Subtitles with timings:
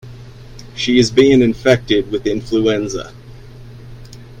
[0.75, 3.13] She is being infected with influenza.